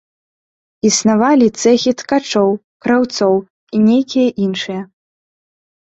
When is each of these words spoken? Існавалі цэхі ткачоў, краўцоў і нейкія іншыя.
Існавалі 0.89 1.47
цэхі 1.61 1.91
ткачоў, 2.01 2.49
краўцоў 2.87 3.33
і 3.45 3.77
нейкія 3.87 4.29
іншыя. 4.49 4.81